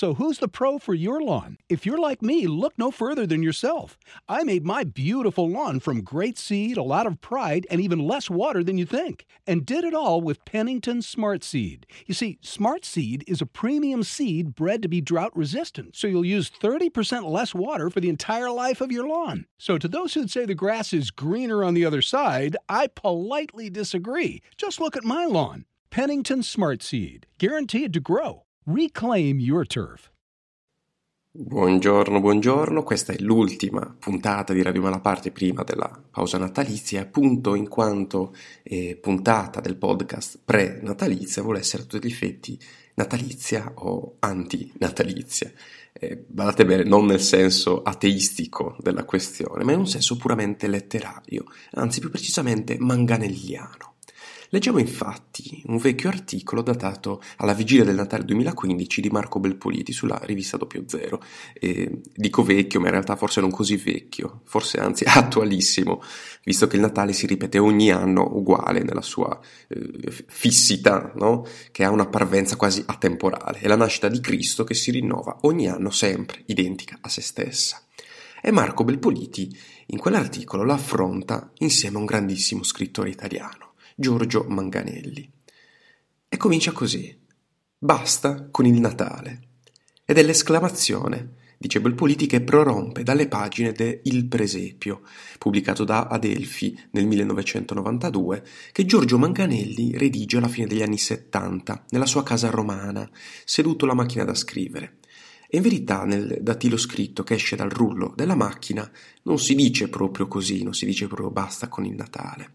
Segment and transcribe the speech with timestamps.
[0.00, 1.58] So who's the pro for your lawn?
[1.68, 3.98] If you're like me, look no further than yourself.
[4.30, 8.30] I made my beautiful lawn from great seed, a lot of pride, and even less
[8.30, 9.26] water than you think.
[9.46, 11.84] And did it all with Pennington Smart Seed.
[12.06, 16.24] You see, Smart Seed is a premium seed bred to be drought resistant, so you'll
[16.24, 19.44] use 30% less water for the entire life of your lawn.
[19.58, 23.68] So to those who'd say the grass is greener on the other side, I politely
[23.68, 24.40] disagree.
[24.56, 25.66] Just look at my lawn.
[25.90, 28.44] Pennington Smart Seed, guaranteed to grow.
[28.66, 30.10] Reclaim your turf.
[31.32, 37.68] Buongiorno, buongiorno, questa è l'ultima puntata di Radio Malaparte prima della pausa natalizia, appunto in
[37.68, 42.58] quanto eh, puntata del podcast pre-natalizia vuole essere a tutti gli effetti
[42.96, 45.50] natalizia o anti-natalizia.
[45.92, 51.44] Eh, badate bene, non nel senso ateistico della questione, ma in un senso puramente letterario,
[51.72, 53.94] anzi più precisamente manganelliano.
[54.52, 60.18] Leggiamo infatti un vecchio articolo datato alla vigilia del Natale 2015 di Marco Belpoliti sulla
[60.24, 61.22] rivista Doppio Zero.
[62.12, 66.02] Dico vecchio, ma in realtà forse non così vecchio, forse anzi attualissimo,
[66.42, 71.46] visto che il Natale si ripete ogni anno uguale nella sua eh, fissità, no?
[71.70, 73.60] che ha una parvenza quasi atemporale.
[73.60, 77.80] È la nascita di Cristo che si rinnova ogni anno sempre identica a se stessa.
[78.42, 83.69] E Marco Belpoliti in quell'articolo la affronta insieme a un grandissimo scrittore italiano.
[84.00, 85.30] Giorgio Manganelli.
[86.26, 87.14] E comincia così.
[87.76, 89.40] Basta con il Natale.
[90.06, 95.02] Ed è l'esclamazione, dice Belpoliti, che prorompe dalle pagine de Il Presepio,
[95.38, 102.06] pubblicato da Adelphi nel 1992, che Giorgio Manganelli redige alla fine degli anni 70, nella
[102.06, 103.06] sua casa romana,
[103.44, 105.00] seduto alla macchina da scrivere.
[105.46, 108.90] E in verità nel datilo scritto che esce dal rullo della macchina
[109.24, 112.52] non si dice proprio così, non si dice proprio basta con il Natale.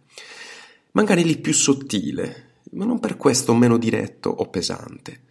[0.95, 5.23] Manganelli più sottile, ma non per questo meno diretto o pesante.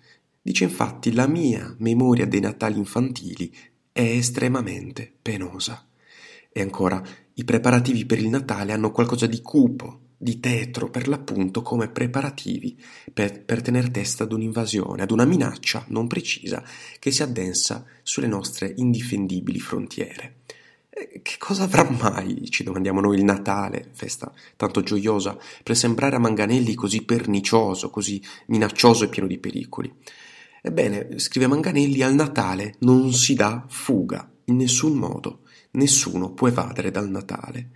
[0.42, 3.50] Dice infatti la mia memoria dei Natali infantili
[3.90, 5.88] è estremamente penosa.
[6.52, 11.62] E ancora, i preparativi per il Natale hanno qualcosa di cupo, di tetro, per l'appunto
[11.62, 12.78] come preparativi
[13.10, 16.62] per, per tener testa ad un'invasione, ad una minaccia non precisa
[16.98, 20.42] che si addensa sulle nostre indifendibili frontiere.
[20.96, 26.14] Eh, che cosa avrà mai, ci domandiamo noi, il Natale, festa tanto gioiosa, per sembrare
[26.14, 29.92] a Manganelli così pernicioso, così minaccioso e pieno di pericoli?
[30.62, 35.40] Ebbene, scrive Manganelli, al Natale non si dà fuga, in nessun modo.
[35.72, 37.70] Nessuno può evadere dal Natale.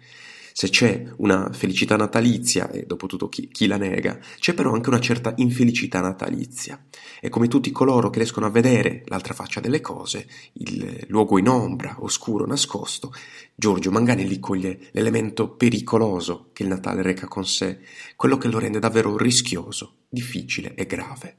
[0.59, 4.89] Se c'è una felicità natalizia, e dopo tutto chi, chi, la nega, c'è però anche
[4.89, 6.85] una certa infelicità natalizia.
[7.21, 11.47] E come tutti coloro che riescono a vedere l'altra faccia delle cose, il luogo in
[11.47, 13.13] ombra, oscuro, nascosto,
[13.55, 17.79] Giorgio Manganelli coglie l'elemento pericoloso che il Natale reca con sé,
[18.17, 21.37] quello che lo rende davvero rischioso, difficile e grave.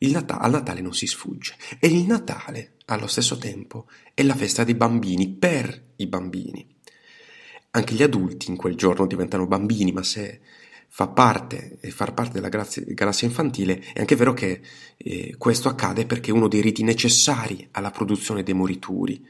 [0.00, 4.64] Nat- al Natale non si sfugge e il Natale, allo stesso tempo, è la festa
[4.64, 6.72] dei bambini per i bambini.
[7.76, 10.40] Anche gli adulti in quel giorno diventano bambini, ma se
[10.86, 14.60] fa parte e far parte della galassia infantile, è anche vero che
[14.96, 19.26] eh, questo accade perché è uno dei riti necessari alla produzione dei morituri.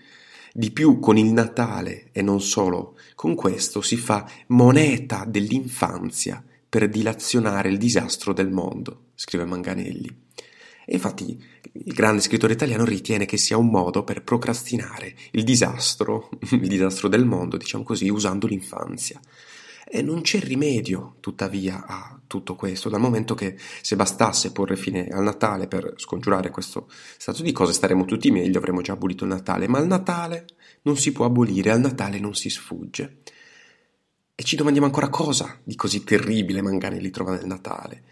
[0.52, 6.90] Di più con il Natale e non solo con questo si fa moneta dell'infanzia per
[6.90, 10.22] dilazionare il disastro del mondo, scrive Manganelli.
[10.86, 16.68] Infatti il grande scrittore italiano ritiene che sia un modo per procrastinare il disastro, il
[16.68, 19.20] disastro del mondo, diciamo così, usando l'infanzia.
[19.86, 25.06] E non c'è rimedio, tuttavia, a tutto questo, dal momento che se bastasse porre fine
[25.08, 29.30] al Natale per scongiurare questo stato di cose staremmo tutti meglio, avremmo già abolito il
[29.30, 30.46] Natale, ma il Natale
[30.82, 33.20] non si può abolire, al Natale non si sfugge.
[34.34, 38.02] E ci domandiamo ancora cosa di così terribile Manganelli trova nel Natale.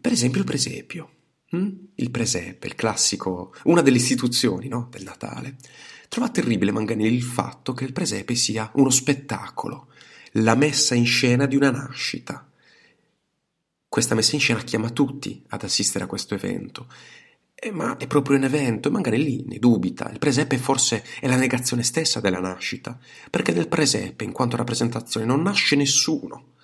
[0.00, 1.15] Per esempio il presepio.
[1.54, 1.68] Mm?
[1.94, 4.88] Il presepe, il classico, una delle istituzioni no?
[4.90, 5.56] del Natale.
[6.08, 9.88] Trova terribile Manganelli il fatto che il presepe sia uno spettacolo,
[10.32, 12.48] la messa in scena di una nascita.
[13.88, 16.88] Questa messa in scena chiama tutti ad assistere a questo evento.
[17.54, 20.10] Eh, ma è proprio un evento, e Manganelli ne dubita.
[20.10, 22.98] Il presepe forse è la negazione stessa della nascita,
[23.30, 26.54] perché nel presepe, in quanto rappresentazione, non nasce nessuno.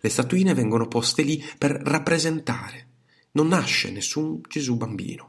[0.00, 2.89] Le statuine vengono poste lì per rappresentare
[3.32, 5.28] non nasce nessun Gesù bambino.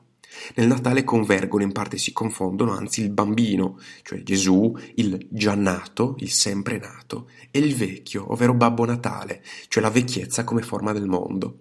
[0.56, 6.15] Nel Natale convergono, in parte si confondono, anzi il bambino, cioè Gesù, il già nato,
[6.19, 11.06] il sempre nato, e il vecchio, ovvero Babbo Natale, cioè la vecchiezza come forma del
[11.06, 11.59] mondo.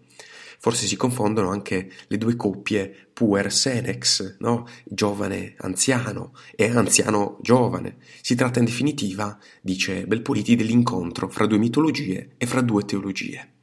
[0.62, 4.66] Forse si confondono anche le due coppie puer senex, no?
[4.84, 7.96] giovane anziano e anziano giovane.
[8.20, 13.59] Si tratta in definitiva, dice Belpoliti, dell'incontro fra due mitologie e fra due teologie.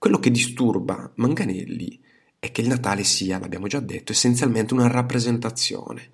[0.00, 2.00] Quello che disturba Manganelli
[2.38, 6.12] è che il Natale sia, l'abbiamo già detto, essenzialmente una rappresentazione.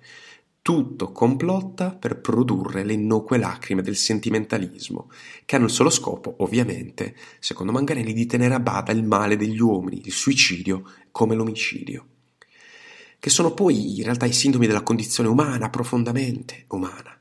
[0.61, 5.09] Tutto complotta per produrre le innocue lacrime del sentimentalismo,
[5.45, 9.61] che hanno il solo scopo, ovviamente, secondo Manganelli, di tenere a bada il male degli
[9.61, 12.07] uomini, il suicidio come l'omicidio,
[13.17, 17.16] che sono poi in realtà i sintomi della condizione umana, profondamente umana.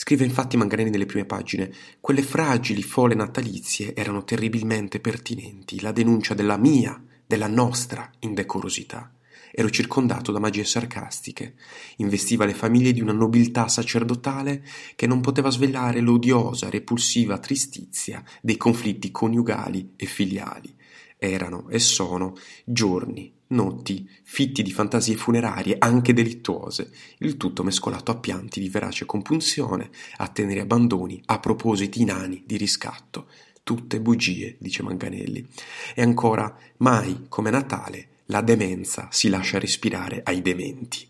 [0.00, 6.34] Scrive infatti Manganelli nelle prime pagine, quelle fragili fole natalizie erano terribilmente pertinenti, la denuncia
[6.34, 9.12] della mia della nostra indecorosità.
[9.50, 11.56] Ero circondato da magie sarcastiche,
[11.96, 14.64] investiva le famiglie di una nobiltà sacerdotale
[14.94, 20.72] che non poteva svelare l'odiosa, repulsiva tristizia dei conflitti coniugali e filiali.
[21.18, 28.16] Erano e sono giorni, notti, fitti di fantasie funerarie anche delittuose, il tutto mescolato a
[28.16, 33.28] pianti di verace compunzione, a teneri abbandoni, a propositi inani di riscatto,
[33.62, 35.46] tutte bugie, dice Manganelli.
[35.94, 41.06] E ancora, mai come Natale la demenza si lascia respirare ai dementi.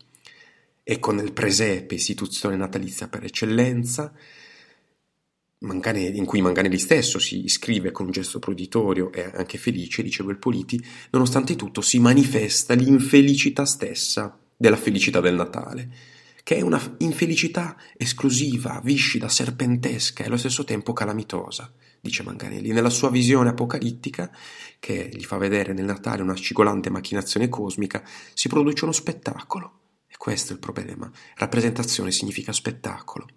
[0.83, 4.13] Ecco nel presepe, istituzione natalizia per eccellenza,
[5.59, 10.23] Manganelli, in cui Manganelli stesso si iscrive con un gesto proditorio e anche felice, dice
[10.23, 15.89] Belpoliti, nonostante tutto si manifesta l'infelicità stessa della felicità del Natale,
[16.43, 22.89] che è una infelicità esclusiva, viscida, serpentesca e allo stesso tempo calamitosa dice Manganelli, nella
[22.89, 24.31] sua visione apocalittica,
[24.79, 28.03] che gli fa vedere nel Natale una scigolante macchinazione cosmica,
[28.33, 29.79] si produce uno spettacolo.
[30.07, 31.09] E questo è il problema.
[31.35, 33.27] Rappresentazione significa spettacolo.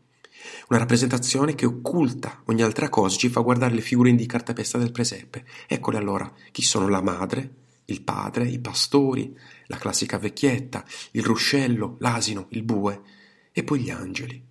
[0.69, 4.93] Una rappresentazione che occulta ogni altra cosa, ci fa guardare le figure di cartapesta del
[4.93, 5.45] presepe.
[5.67, 7.55] Eccole allora, chi sono la madre,
[7.87, 9.37] il padre, i pastori,
[9.67, 13.01] la classica vecchietta, il ruscello, l'asino, il bue,
[13.53, 14.43] e poi gli angeli.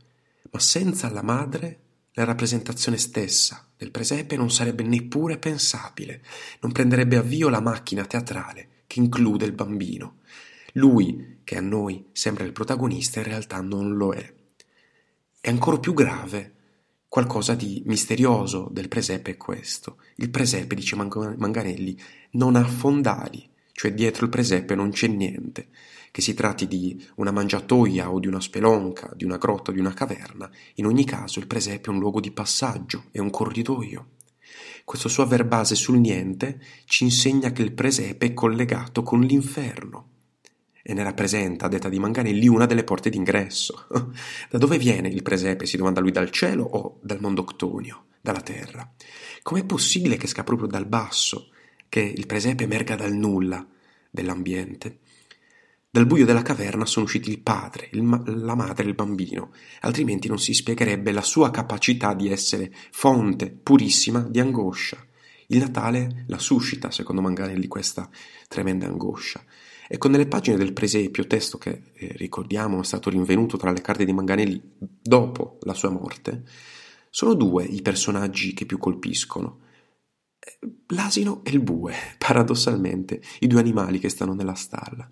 [0.51, 1.79] Ma senza la madre
[2.13, 6.21] la rappresentazione stessa del presepe non sarebbe neppure pensabile,
[6.59, 10.17] non prenderebbe avvio la macchina teatrale che include il bambino.
[10.73, 14.33] Lui, che a noi sembra il protagonista, in realtà non lo è.
[15.43, 16.53] È ancora più grave.
[17.07, 19.97] Qualcosa di misterioso del presepe è questo.
[20.17, 21.99] Il presepe, dice Manganelli,
[22.33, 25.69] non ha fondali, cioè dietro il presepe non c'è niente
[26.11, 29.79] che si tratti di una mangiatoia o di una spelonca, di una grotta o di
[29.79, 34.09] una caverna, in ogni caso il presepe è un luogo di passaggio, è un corridoio.
[34.85, 40.10] Questo suo aver base sul niente ci insegna che il presepe è collegato con l'inferno
[40.91, 43.87] e ne rappresenta, a detta di Manganelli, una delle porte d'ingresso.
[44.49, 45.65] da dove viene il presepe?
[45.65, 48.89] Si domanda lui dal cielo o dal mondo octonio, dalla terra?
[49.41, 51.49] Com'è possibile che esca proprio dal basso,
[51.89, 53.65] che il presepe emerga dal nulla
[54.09, 54.99] dell'ambiente?
[55.89, 59.51] Dal buio della caverna sono usciti il padre, il ma- la madre e il bambino,
[59.81, 65.05] altrimenti non si spiegherebbe la sua capacità di essere fonte purissima di angoscia.
[65.47, 68.09] Il Natale la suscita, secondo Manganelli, questa
[68.47, 69.43] tremenda angoscia.
[69.93, 74.05] Ecco, nelle pagine del presepio, testo che eh, ricordiamo è stato rinvenuto tra le carte
[74.05, 76.43] di Manganelli dopo la sua morte,
[77.09, 79.59] sono due i personaggi che più colpiscono.
[80.39, 80.59] Eh,
[80.93, 85.11] l'asino e il bue, paradossalmente, i due animali che stanno nella stalla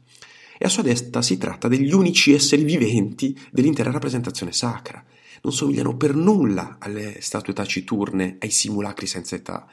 [0.57, 5.03] e a sua destra si tratta degli unici esseri viventi dell'intera rappresentazione sacra.
[5.41, 9.67] Non somigliano per nulla alle statue taciturne, ai simulacri senza età.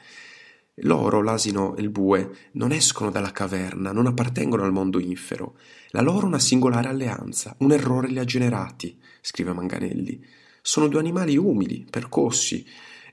[0.81, 5.57] Loro, l'asino e il bue, non escono dalla caverna, non appartengono al mondo infero.
[5.89, 10.23] La loro è una singolare alleanza, un errore li ha generati, scrive Manganelli.
[10.61, 12.63] Sono due animali umili, percossi,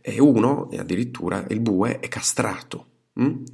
[0.03, 2.87] e uno, e addirittura il bue, è castrato.
[3.19, 3.45] Mm?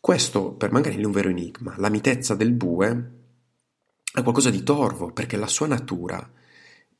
[0.00, 1.74] Questo per Manganelli è un vero enigma.
[1.78, 3.12] La mitezza del bue
[4.12, 6.30] ha qualcosa di torvo, perché la sua natura,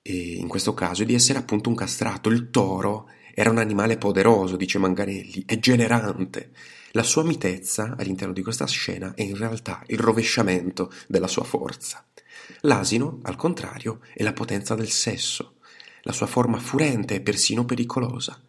[0.03, 2.29] in questo caso, è di essere appunto un castrato.
[2.31, 6.51] Il toro era un animale poderoso, dice Manganelli, e generante.
[6.93, 12.05] La sua mitezza all'interno di questa scena è in realtà il rovesciamento della sua forza.
[12.63, 15.55] L'asino, al contrario, è la potenza del sesso.
[16.03, 18.41] La sua forma furente e persino pericolosa.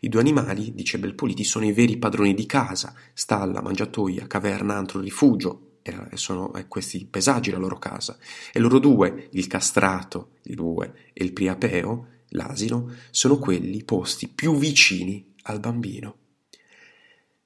[0.00, 5.00] I due animali, dice Belpoliti, sono i veri padroni di casa, stalla, mangiatoia, caverna, antro,
[5.00, 5.72] rifugio,
[6.14, 8.16] sono questi pesaggi la loro casa,
[8.52, 14.56] e loro due, il castrato, il bue, e il priapeo, l'asino, sono quelli posti più
[14.56, 16.16] vicini al bambino.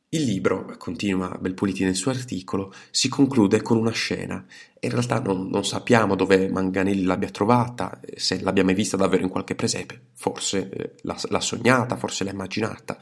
[0.09, 4.45] Il libro, continua Belpuliti nel suo articolo, si conclude con una scena.
[4.81, 9.29] In realtà non, non, sappiamo dove Manganelli l'abbia trovata, se l'abbia mai vista davvero in
[9.29, 12.99] qualche presepe, forse eh, l'ha, l'ha sognata, forse l'ha immaginata,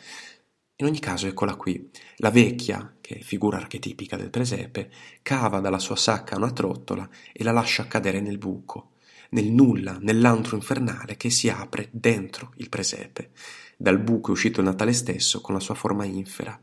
[0.77, 1.89] in ogni caso, eccola qui.
[2.17, 4.91] La vecchia, che è figura archetipica del presepe,
[5.23, 8.94] cava dalla sua sacca una trottola e la lascia cadere nel buco,
[9.31, 13.31] nel nulla, nell'antro infernale che si apre dentro il presepe.
[13.77, 16.59] Dal buco è uscito il Natale stesso con la sua forma infera.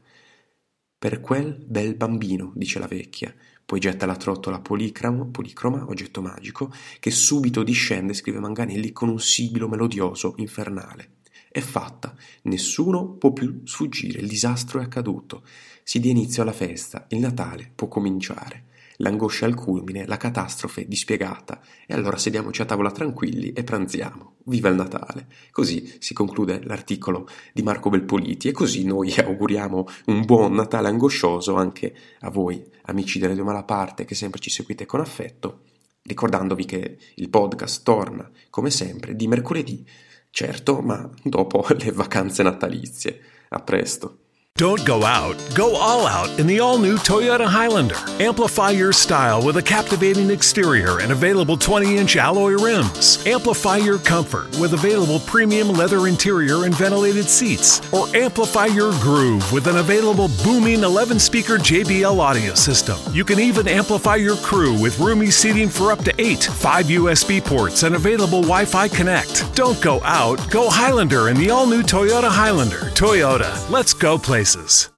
[0.98, 3.34] Per quel bel bambino, dice la vecchia,
[3.66, 9.68] poi getta la trottola policroma, oggetto magico, che subito discende, scrive Manganelli, con un sibilo
[9.68, 11.20] melodioso infernale.
[11.50, 15.44] È fatta, nessuno può più sfuggire, il disastro è accaduto,
[15.84, 18.70] si dia inizio alla festa, il Natale può cominciare
[19.02, 24.36] l'angoscia al culmine, la catastrofe dispiegata, e allora sediamoci a tavola tranquilli e pranziamo.
[24.46, 25.28] Viva il Natale!
[25.52, 31.56] Così si conclude l'articolo di Marco Belpoliti e così noi auguriamo un buon Natale angoscioso
[31.56, 35.64] anche a voi, amici delle due malaparte che sempre ci seguite con affetto,
[36.04, 39.86] ricordandovi che il podcast torna, come sempre, di mercoledì,
[40.30, 43.20] certo, ma dopo le vacanze natalizie.
[43.50, 44.18] A presto!
[44.62, 47.98] Don't go out, go all out in the all new Toyota Highlander.
[48.24, 53.26] Amplify your style with a captivating exterior and available 20 inch alloy rims.
[53.26, 57.82] Amplify your comfort with available premium leather interior and ventilated seats.
[57.92, 63.00] Or amplify your groove with an available booming 11 speaker JBL audio system.
[63.16, 67.44] You can even amplify your crew with roomy seating for up to 8, 5 USB
[67.44, 69.56] ports, and available Wi Fi Connect.
[69.56, 72.92] Don't go out, go Highlander in the all new Toyota Highlander.
[72.94, 74.90] Toyota, let's go places.